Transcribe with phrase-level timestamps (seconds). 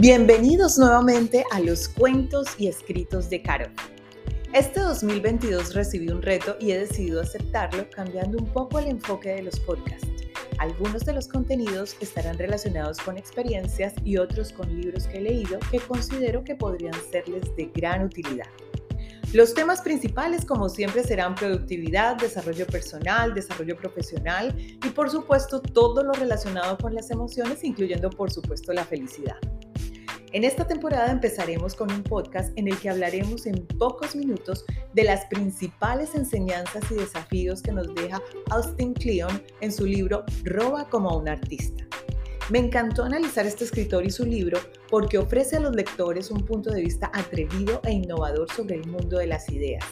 [0.00, 3.66] Bienvenidos nuevamente a los cuentos y escritos de Caro.
[4.54, 9.42] Este 2022 recibí un reto y he decidido aceptarlo cambiando un poco el enfoque de
[9.42, 10.08] los podcasts.
[10.56, 15.58] Algunos de los contenidos estarán relacionados con experiencias y otros con libros que he leído
[15.70, 18.48] que considero que podrían serles de gran utilidad.
[19.34, 26.02] Los temas principales, como siempre, serán productividad, desarrollo personal, desarrollo profesional y, por supuesto, todo
[26.02, 29.36] lo relacionado con las emociones, incluyendo, por supuesto, la felicidad.
[30.32, 35.02] En esta temporada empezaremos con un podcast en el que hablaremos en pocos minutos de
[35.02, 41.16] las principales enseñanzas y desafíos que nos deja Austin Kleon en su libro Roba como
[41.18, 41.84] un artista.
[42.48, 46.70] Me encantó analizar este escritor y su libro porque ofrece a los lectores un punto
[46.70, 49.84] de vista atrevido e innovador sobre el mundo de las ideas,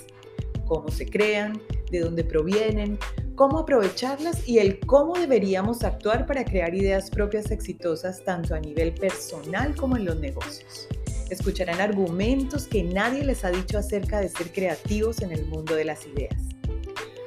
[0.66, 2.96] cómo se crean, de dónde provienen,
[3.38, 8.92] cómo aprovecharlas y el cómo deberíamos actuar para crear ideas propias exitosas tanto a nivel
[8.94, 10.88] personal como en los negocios.
[11.30, 15.84] Escucharán argumentos que nadie les ha dicho acerca de ser creativos en el mundo de
[15.84, 16.34] las ideas.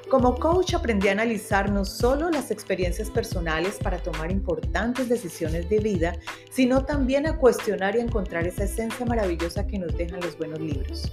[0.10, 5.80] Como coach aprendí a analizar no solo las experiencias personales para tomar importantes decisiones de
[5.80, 6.20] vida,
[6.52, 11.10] sino también a cuestionar y encontrar esa esencia maravillosa que nos dejan los buenos libros.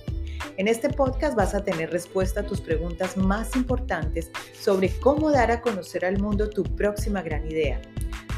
[0.59, 5.53] En este podcast vas a tener respuesta a tus preguntas más importantes sobre cómo dar
[5.53, 7.81] a conocer al mundo tu próxima gran idea,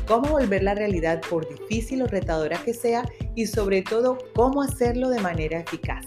[0.07, 5.09] cómo volver la realidad por difícil o retadora que sea y sobre todo cómo hacerlo
[5.09, 6.05] de manera eficaz.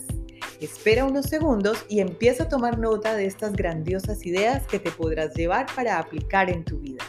[0.62, 5.34] Espera unos segundos y empieza a tomar nota de estas grandiosas ideas que te podrás
[5.34, 7.04] llevar para aplicar en tu vida.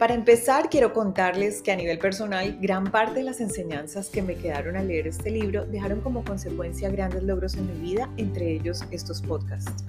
[0.00, 4.34] Para empezar, quiero contarles que a nivel personal, gran parte de las enseñanzas que me
[4.34, 8.82] quedaron al leer este libro dejaron como consecuencia grandes logros en mi vida, entre ellos
[8.92, 9.84] estos podcasts.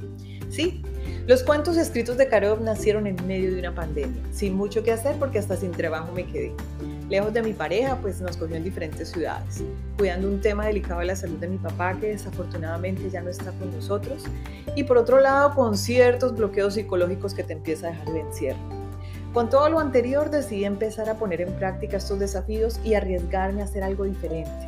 [0.50, 0.84] Sí,
[1.28, 5.16] los cuentos escritos de Karov nacieron en medio de una pandemia, sin mucho que hacer
[5.16, 6.52] porque hasta sin trabajo me quedé.
[7.08, 9.64] Lejos de mi pareja, pues nos cogió en diferentes ciudades,
[9.98, 13.54] cuidando un tema delicado de la salud de mi papá que desafortunadamente ya no está
[13.54, 14.26] con nosotros,
[14.76, 18.81] y por otro lado con ciertos bloqueos psicológicos que te empieza a dejar el encierro.
[19.34, 23.64] Con todo lo anterior decidí empezar a poner en práctica estos desafíos y arriesgarme a
[23.64, 24.68] hacer algo diferente.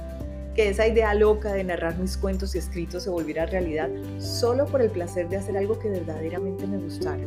[0.56, 4.82] Que esa idea loca de narrar mis cuentos y escritos se volviera realidad solo por
[4.82, 7.20] el placer de hacer algo que verdaderamente me gustara.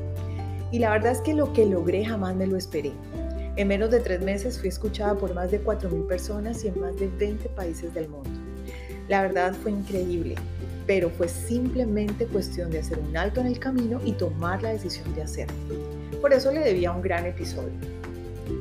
[0.71, 2.93] Y la verdad es que lo que logré jamás me lo esperé.
[3.57, 6.97] En menos de tres meses fui escuchada por más de 4.000 personas y en más
[6.97, 8.31] de 20 países del mundo.
[9.09, 10.37] La verdad fue increíble,
[10.87, 15.15] pero fue simplemente cuestión de hacer un alto en el camino y tomar la decisión
[15.15, 16.06] de hacerlo.
[16.21, 17.73] Por eso le debía un gran episodio.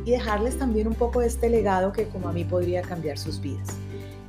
[0.06, 3.40] Y dejarles también un poco de este legado que como a mí podría cambiar sus
[3.40, 3.76] vidas.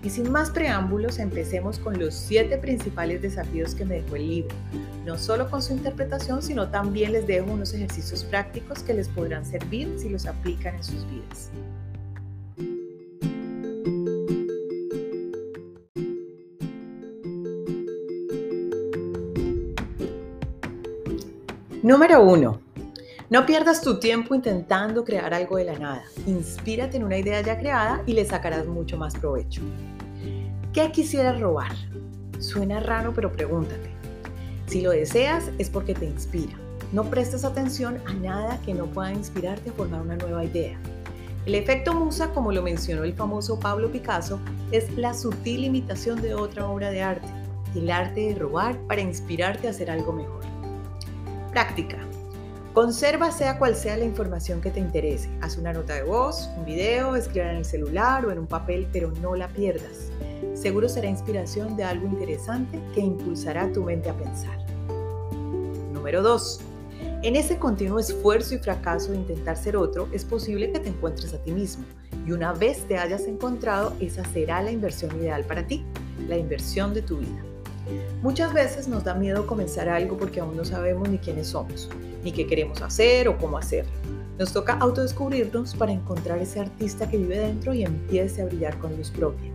[0.03, 4.54] Y sin más preámbulos, empecemos con los siete principales desafíos que me dejó el libro.
[5.04, 9.44] No solo con su interpretación, sino también les dejo unos ejercicios prácticos que les podrán
[9.44, 11.50] servir si los aplican en sus vidas.
[21.82, 22.66] Número 1.
[23.28, 26.04] No pierdas tu tiempo intentando crear algo de la nada.
[26.28, 29.62] Inspírate en una idea ya creada y le sacarás mucho más provecho.
[30.72, 31.75] ¿Qué quisieras robar?
[32.38, 33.91] Suena raro, pero pregúntate.
[34.66, 36.53] Si lo deseas es porque te inspira.
[36.92, 40.78] No prestes atención a nada que no pueda inspirarte a formar una nueva idea.
[41.47, 44.38] El efecto musa, como lo mencionó el famoso Pablo Picasso,
[44.70, 47.26] es la sutil imitación de otra obra de arte,
[47.75, 50.42] el arte de robar para inspirarte a hacer algo mejor.
[51.50, 52.05] Práctica.
[52.76, 55.31] Conserva sea cual sea la información que te interese.
[55.41, 58.87] Haz una nota de voz, un video, escriba en el celular o en un papel,
[58.92, 60.10] pero no la pierdas.
[60.53, 64.59] Seguro será inspiración de algo interesante que impulsará tu mente a pensar.
[65.94, 66.60] Número 2.
[67.22, 71.33] En ese continuo esfuerzo y fracaso de intentar ser otro, es posible que te encuentres
[71.33, 71.86] a ti mismo.
[72.27, 75.83] Y una vez te hayas encontrado, esa será la inversión ideal para ti,
[76.28, 77.55] la inversión de tu vida.
[78.22, 81.88] Muchas veces nos da miedo comenzar algo porque aún no sabemos ni quiénes somos,
[82.24, 83.92] ni qué queremos hacer o cómo hacerlo.
[84.38, 88.97] Nos toca autodescubrirnos para encontrar ese artista que vive dentro y empiece a brillar con
[88.97, 89.50] luz propia.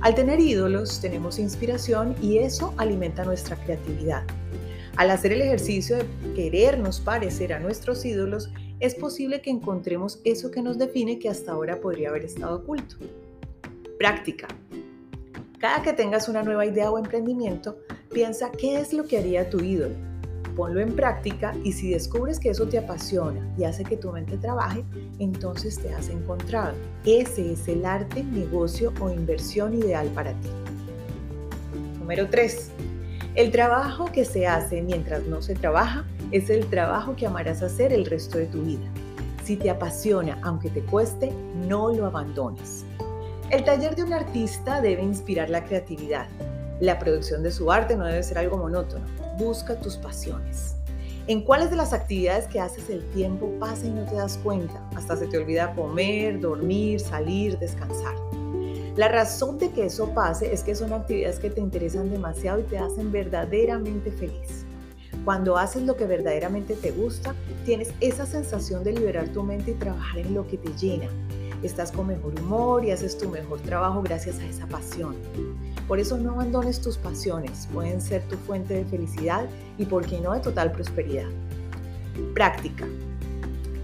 [0.00, 4.22] Al tener ídolos tenemos inspiración y eso alimenta nuestra creatividad.
[4.96, 6.04] Al hacer el ejercicio de
[6.34, 8.50] querernos parecer a nuestros ídolos,
[8.80, 12.96] es posible que encontremos eso que nos define que hasta ahora podría haber estado oculto.
[13.98, 14.46] Práctica.
[15.58, 17.78] Cada que tengas una nueva idea o emprendimiento,
[18.12, 19.96] piensa qué es lo que haría tu ídolo.
[20.54, 24.36] Ponlo en práctica y si descubres que eso te apasiona y hace que tu mente
[24.36, 24.84] trabaje,
[25.18, 26.74] entonces te has encontrado.
[27.04, 30.48] Ese es el arte, negocio o inversión ideal para ti.
[31.98, 32.70] Número 3.
[33.34, 37.92] El trabajo que se hace mientras no se trabaja es el trabajo que amarás hacer
[37.92, 38.86] el resto de tu vida.
[39.42, 41.32] Si te apasiona, aunque te cueste,
[41.66, 42.84] no lo abandones.
[43.50, 46.26] El taller de un artista debe inspirar la creatividad.
[46.80, 49.06] La producción de su arte no debe ser algo monótono.
[49.38, 50.76] Busca tus pasiones.
[51.28, 54.86] ¿En cuáles de las actividades que haces el tiempo pasa y no te das cuenta?
[54.94, 58.14] Hasta se te olvida comer, dormir, salir, descansar.
[58.96, 62.64] La razón de que eso pase es que son actividades que te interesan demasiado y
[62.64, 64.66] te hacen verdaderamente feliz.
[65.24, 67.34] Cuando haces lo que verdaderamente te gusta,
[67.64, 71.08] tienes esa sensación de liberar tu mente y trabajar en lo que te llena.
[71.62, 75.16] Estás con mejor humor y haces tu mejor trabajo gracias a esa pasión.
[75.88, 79.46] Por eso no abandones tus pasiones, pueden ser tu fuente de felicidad
[79.76, 81.28] y, por qué no, de total prosperidad.
[82.32, 82.86] Práctica.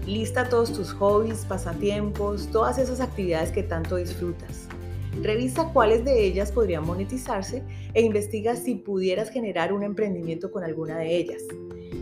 [0.05, 4.67] Lista todos tus hobbies, pasatiempos, todas esas actividades que tanto disfrutas.
[5.21, 7.63] Revisa cuáles de ellas podrían monetizarse
[7.93, 11.41] e investiga si pudieras generar un emprendimiento con alguna de ellas.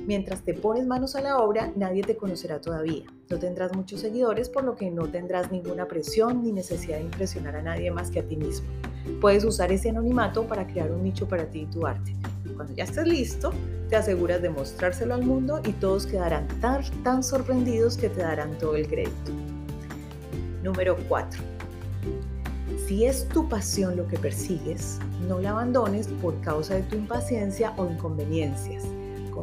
[0.05, 3.05] Mientras te pones manos a la obra, nadie te conocerá todavía.
[3.29, 7.55] No tendrás muchos seguidores, por lo que no tendrás ninguna presión ni necesidad de impresionar
[7.55, 8.67] a nadie más que a ti mismo.
[9.21, 12.13] Puedes usar ese anonimato para crear un nicho para ti y tu arte.
[12.53, 13.53] Cuando ya estés listo,
[13.88, 18.75] te aseguras de mostrárselo al mundo y todos quedarán tan, sorprendidos que te darán todo
[18.75, 19.31] el crédito.
[20.63, 21.41] Número 4.
[22.88, 27.73] Si es tu pasión lo que persigues, no la abandones por causa de tu impaciencia
[27.77, 28.83] o inconveniencias.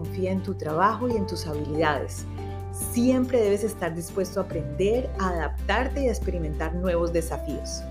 [0.01, 2.25] Confía en tu trabajo y en tus habilidades.
[2.73, 7.83] Siempre debes estar dispuesto a aprender, a adaptarte y a experimentar nuevos desafíos.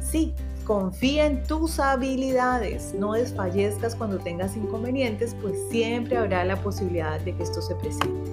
[0.00, 0.34] Sí,
[0.66, 2.92] confía en tus habilidades.
[2.92, 8.30] No desfallezcas cuando tengas inconvenientes, pues siempre habrá la posibilidad de que esto se presente.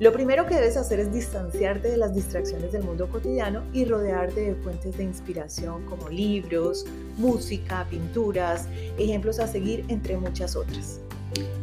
[0.00, 4.40] Lo primero que debes hacer es distanciarte de las distracciones del mundo cotidiano y rodearte
[4.40, 6.84] de fuentes de inspiración como libros,
[7.16, 8.66] música, pinturas,
[8.98, 10.98] ejemplos a seguir, entre muchas otras.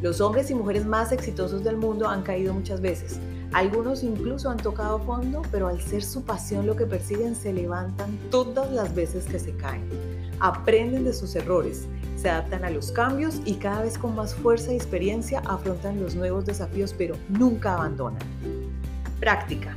[0.02, 3.20] Los hombres y mujeres más exitosos del mundo han caído muchas veces.
[3.54, 8.18] Algunos incluso han tocado fondo, pero al ser su pasión lo que persiguen, se levantan
[8.30, 9.88] todas las veces que se caen.
[10.40, 14.72] Aprenden de sus errores, se adaptan a los cambios y cada vez con más fuerza
[14.72, 18.22] y experiencia afrontan los nuevos desafíos, pero nunca abandonan.
[19.20, 19.76] Práctica.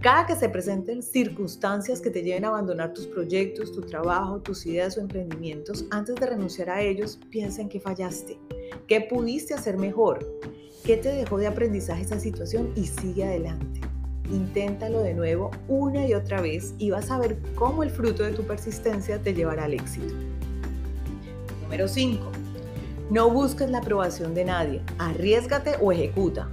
[0.00, 4.64] Cada que se presenten circunstancias que te lleven a abandonar tus proyectos, tu trabajo, tus
[4.64, 8.38] ideas o emprendimientos, antes de renunciar a ellos, piensa en qué fallaste,
[8.86, 10.40] qué pudiste hacer mejor,
[10.84, 13.80] qué te dejó de aprendizaje esa situación y sigue adelante.
[14.30, 18.32] Inténtalo de nuevo una y otra vez y vas a ver cómo el fruto de
[18.32, 20.14] tu persistencia te llevará al éxito.
[21.62, 22.24] Número 5.
[23.10, 24.82] No busques la aprobación de nadie.
[24.98, 26.48] Arriesgate o ejecuta.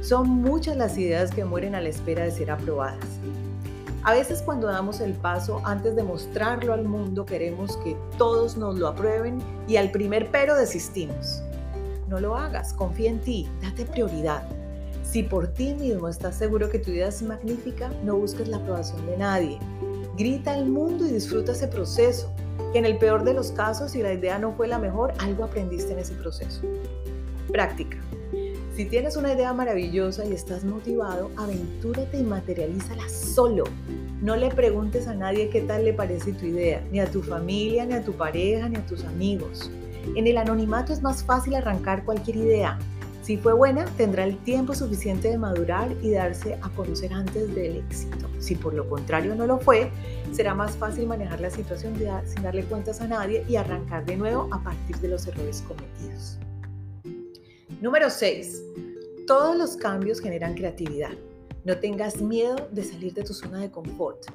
[0.00, 2.98] Son muchas las ideas que mueren a la espera de ser aprobadas.
[4.02, 8.76] A veces cuando damos el paso, antes de mostrarlo al mundo, queremos que todos nos
[8.76, 11.42] lo aprueben y al primer pero desistimos.
[12.10, 14.42] No lo hagas, confía en ti, date prioridad.
[15.04, 19.06] Si por ti mismo estás seguro que tu vida es magnífica, no busques la aprobación
[19.06, 19.60] de nadie.
[20.18, 22.34] Grita al mundo y disfruta ese proceso
[22.72, 25.44] que en el peor de los casos, si la idea no fue la mejor, algo
[25.44, 26.62] aprendiste en ese proceso.
[27.46, 27.98] Práctica.
[28.74, 33.62] Si tienes una idea maravillosa y estás motivado, aventúrate y materialízala solo.
[34.20, 37.86] No le preguntes a nadie qué tal le parece tu idea, ni a tu familia,
[37.86, 39.70] ni a tu pareja, ni a tus amigos.
[40.16, 42.78] En el anonimato es más fácil arrancar cualquier idea.
[43.22, 47.76] Si fue buena, tendrá el tiempo suficiente de madurar y darse a conocer antes del
[47.76, 48.28] éxito.
[48.38, 49.90] Si por lo contrario no lo fue,
[50.32, 54.48] será más fácil manejar la situación sin darle cuentas a nadie y arrancar de nuevo
[54.52, 56.38] a partir de los errores cometidos.
[57.80, 58.62] Número 6.
[59.26, 61.12] Todos los cambios generan creatividad.
[61.64, 64.26] No tengas miedo de salir de tu zona de confort.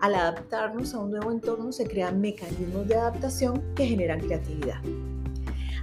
[0.00, 4.80] Al adaptarnos a un nuevo entorno se crean mecanismos de adaptación que generan creatividad.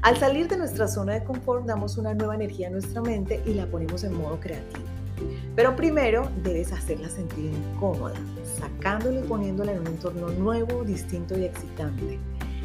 [0.01, 3.53] Al salir de nuestra zona de confort damos una nueva energía a nuestra mente y
[3.53, 4.87] la ponemos en modo creativo.
[5.55, 8.15] Pero primero debes hacerla sentir incómoda,
[8.57, 12.17] sacándola y poniéndola en un entorno nuevo, distinto y excitante.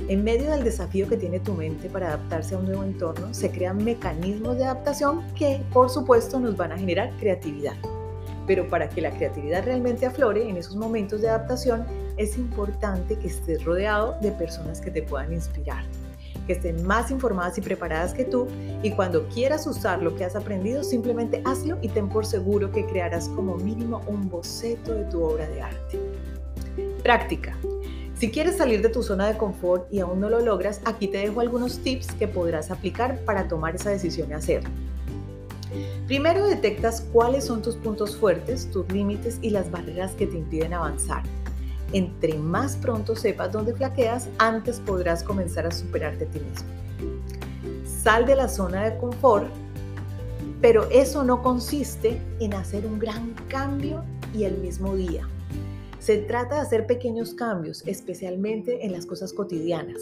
[0.08, 3.50] En medio del desafío que tiene tu mente para adaptarse a un nuevo entorno, se
[3.50, 7.76] crean mecanismos de adaptación que, por supuesto, nos van a generar creatividad.
[8.46, 11.84] Pero para que la creatividad realmente aflore en esos momentos de adaptación,
[12.16, 15.84] es importante que estés rodeado de personas que te puedan inspirar
[16.46, 18.46] que estén más informadas y preparadas que tú
[18.82, 22.86] y cuando quieras usar lo que has aprendido, simplemente hazlo y ten por seguro que
[22.86, 26.00] crearás como mínimo un boceto de tu obra de arte.
[27.02, 27.56] Práctica.
[28.18, 31.18] Si quieres salir de tu zona de confort y aún no lo logras, aquí te
[31.18, 34.70] dejo algunos tips que podrás aplicar para tomar esa decisión y hacerlo.
[36.06, 40.72] Primero detectas cuáles son tus puntos fuertes, tus límites y las barreras que te impiden
[40.72, 41.24] avanzar.
[41.92, 46.68] Entre más pronto sepas dónde flaqueas, antes podrás comenzar a superarte a ti mismo.
[48.02, 49.48] Sal de la zona de confort,
[50.60, 55.28] pero eso no consiste en hacer un gran cambio y el mismo día.
[55.98, 60.00] Se trata de hacer pequeños cambios, especialmente en las cosas cotidianas.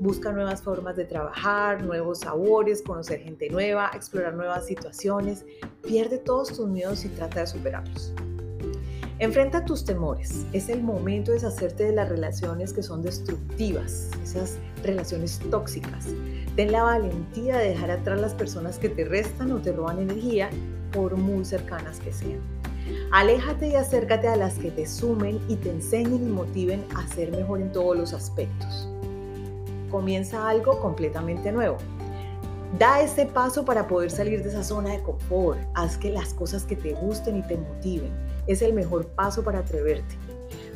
[0.00, 5.46] Busca nuevas formas de trabajar, nuevos sabores, conocer gente nueva, explorar nuevas situaciones.
[5.82, 8.12] Pierde todos tus miedos y trata de superarlos.
[9.18, 10.44] Enfrenta tus temores.
[10.52, 16.08] Es el momento de deshacerte de las relaciones que son destructivas, esas relaciones tóxicas.
[16.54, 20.50] Ten la valentía de dejar atrás las personas que te restan o te roban energía,
[20.92, 22.40] por muy cercanas que sean.
[23.10, 27.30] Aléjate y acércate a las que te sumen y te enseñen y motiven a ser
[27.30, 28.86] mejor en todos los aspectos.
[29.90, 31.78] Comienza algo completamente nuevo.
[32.78, 35.58] Da ese paso para poder salir de esa zona de confort.
[35.72, 38.25] Haz que las cosas que te gusten y te motiven.
[38.46, 40.16] Es el mejor paso para atreverte.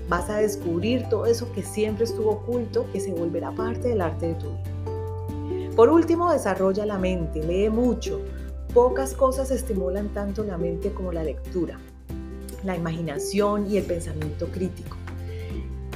[0.09, 4.29] Vas a descubrir todo eso que siempre estuvo oculto, que se volverá parte del arte
[4.29, 5.75] de tu vida.
[5.77, 8.21] Por último, desarrolla la mente, lee mucho.
[8.75, 11.79] Pocas cosas estimulan tanto la mente como la lectura
[12.65, 14.97] la imaginación y el pensamiento crítico.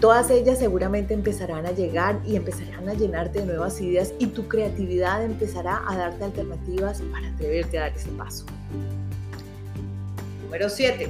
[0.01, 4.49] Todas ellas seguramente empezarán a llegar y empezarán a llenarte de nuevas ideas y tu
[4.49, 8.45] creatividad empezará a darte alternativas para atreverte a dar ese paso.
[10.43, 11.09] Número 7.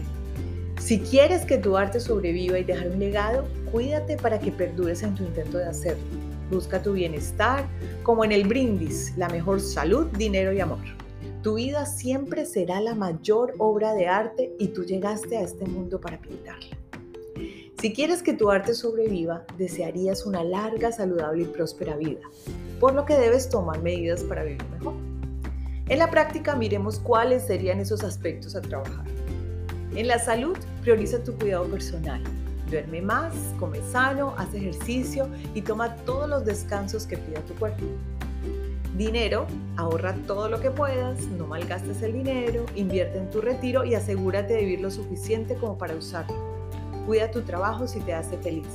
[0.78, 5.14] Si quieres que tu arte sobreviva y dejar un legado, cuídate para que perdures en
[5.14, 6.02] tu intento de hacerlo.
[6.50, 7.64] Busca tu bienestar,
[8.02, 10.78] como en el brindis, la mejor salud, dinero y amor.
[11.42, 16.00] Tu vida siempre será la mayor obra de arte y tú llegaste a este mundo
[16.00, 16.76] para pintarla.
[17.80, 22.22] Si quieres que tu arte sobreviva, desearías una larga, saludable y próspera vida,
[22.80, 24.94] por lo que debes tomar medidas para vivir mejor.
[25.88, 29.04] En la práctica miremos cuáles serían esos aspectos a trabajar.
[29.96, 32.20] En la salud, prioriza tu cuidado personal.
[32.68, 37.84] Duerme más, come sano, haz ejercicio y toma todos los descansos que pida tu cuerpo.
[38.96, 39.46] Dinero,
[39.76, 44.54] ahorra todo lo que puedas, no malgastes el dinero, invierte en tu retiro y asegúrate
[44.54, 46.34] de vivir lo suficiente como para usarlo.
[47.06, 48.66] Cuida tu trabajo si te hace feliz.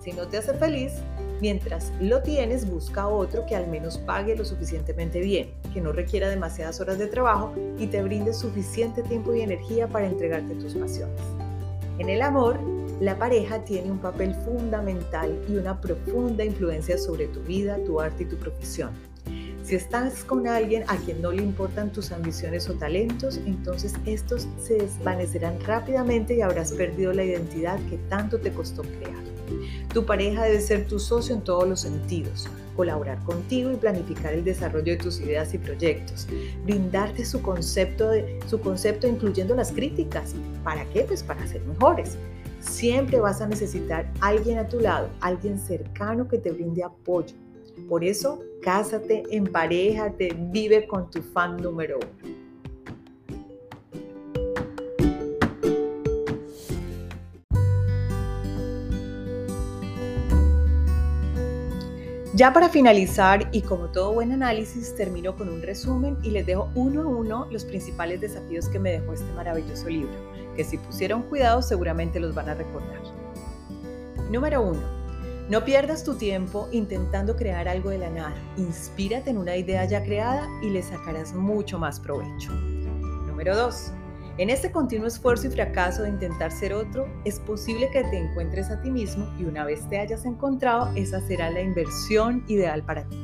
[0.00, 0.92] Si no te hace feliz,
[1.40, 6.28] mientras lo tienes, busca otro que al menos pague lo suficientemente bien, que no requiera
[6.28, 11.20] demasiadas horas de trabajo y te brinde suficiente tiempo y energía para entregarte tus pasiones.
[11.98, 12.58] En el amor,
[13.00, 18.24] la pareja tiene un papel fundamental y una profunda influencia sobre tu vida, tu arte
[18.24, 18.90] y tu profesión.
[19.62, 24.48] Si estás con alguien a quien no le importan tus ambiciones o talentos, entonces estos
[24.58, 29.27] se desvanecerán rápidamente y habrás perdido la identidad que tanto te costó crear.
[29.92, 34.44] Tu pareja debe ser tu socio en todos los sentidos, colaborar contigo y planificar el
[34.44, 36.26] desarrollo de tus ideas y proyectos,
[36.64, 40.34] brindarte su concepto, de, su concepto incluyendo las críticas.
[40.64, 41.02] ¿Para qué?
[41.02, 42.16] Pues para ser mejores.
[42.60, 47.34] Siempre vas a necesitar alguien a tu lado, alguien cercano que te brinde apoyo,
[47.86, 52.27] por eso, cásate, emparejate, vive con tu fan número uno.
[62.38, 66.70] Ya para finalizar y como todo buen análisis, termino con un resumen y les dejo
[66.76, 70.12] uno a uno los principales desafíos que me dejó este maravilloso libro,
[70.54, 73.02] que si pusieron cuidado seguramente los van a recordar.
[74.30, 74.98] Número 1
[75.48, 78.36] no pierdas tu tiempo intentando crear algo de la nada.
[78.56, 82.52] Inspírate en una idea ya creada y le sacarás mucho más provecho.
[82.52, 83.92] Número 2.
[84.38, 88.70] En este continuo esfuerzo y fracaso de intentar ser otro, es posible que te encuentres
[88.70, 93.02] a ti mismo y una vez te hayas encontrado, esa será la inversión ideal para
[93.08, 93.20] ti.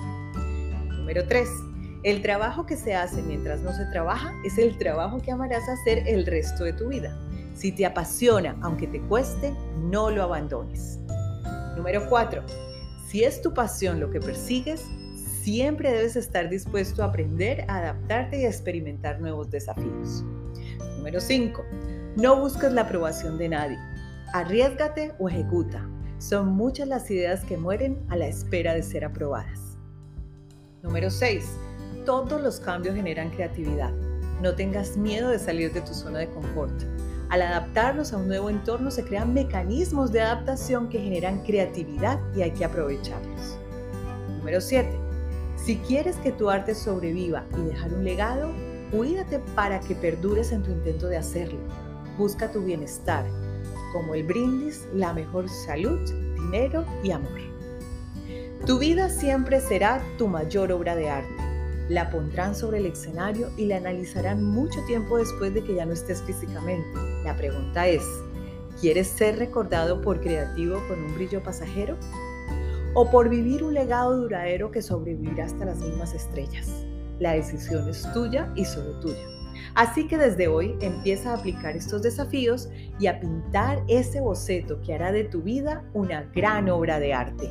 [0.88, 1.48] Número 3.
[2.02, 6.02] El trabajo que se hace mientras no se trabaja es el trabajo que amarás hacer
[6.08, 7.16] el resto de tu vida.
[7.54, 10.98] Si te apasiona, aunque te cueste, no lo abandones.
[11.76, 12.42] Número 4.
[13.06, 18.40] Si es tu pasión lo que persigues, siempre debes estar dispuesto a aprender, a adaptarte
[18.40, 20.24] y a experimentar nuevos desafíos.
[21.04, 21.66] Número 5.
[22.16, 23.78] No busques la aprobación de nadie.
[24.32, 25.86] Arriesgate o ejecuta.
[26.16, 29.76] Son muchas las ideas que mueren a la espera de ser aprobadas.
[30.82, 31.44] Número 6.
[32.06, 33.92] Todos los cambios generan creatividad.
[34.40, 36.72] No tengas miedo de salir de tu zona de confort.
[37.28, 42.40] Al adaptarnos a un nuevo entorno se crean mecanismos de adaptación que generan creatividad y
[42.40, 43.58] hay que aprovecharlos.
[44.38, 44.88] Número 7.
[45.56, 50.62] Si quieres que tu arte sobreviva y dejar un legado, cuídate para que perdures en
[50.62, 51.58] tu intento de hacerlo.
[52.18, 53.24] Busca tu bienestar,
[53.92, 55.98] como el brindis, la mejor salud,
[56.34, 57.40] dinero y amor.
[58.66, 61.44] Tu vida siempre será tu mayor obra de arte
[61.88, 65.92] la pondrán sobre el escenario y la analizarán mucho tiempo después de que ya no
[65.92, 66.88] estés físicamente.
[67.24, 68.02] La pregunta es,
[68.80, 71.96] ¿quieres ser recordado por creativo con un brillo pasajero?
[72.94, 76.83] ¿O por vivir un legado duradero que sobrevivirá hasta las mismas estrellas?
[77.18, 79.34] La decisión es tuya y solo tuya.
[79.74, 82.68] Así que desde hoy empieza a aplicar estos desafíos
[82.98, 87.50] y a pintar ese boceto que hará de tu vida una gran obra de arte.